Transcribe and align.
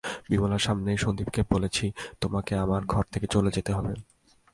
বিমলার 0.29 0.59
সামনেই 0.59 0.97
সন্দীপকে 0.97 1.41
বলেছি, 1.49 1.85
তোমাকে 2.21 2.53
আমার 2.55 2.81
বাড়ি 2.85 3.07
থেকে 3.11 3.27
চলে 3.27 3.49
যেতে 3.51 3.71
হবে। 3.73 3.93